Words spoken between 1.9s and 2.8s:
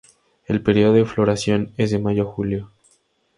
de mayo a julio.